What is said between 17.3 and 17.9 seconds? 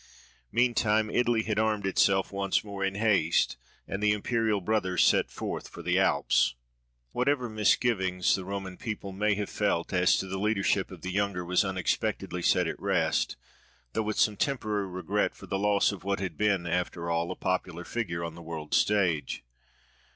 a popular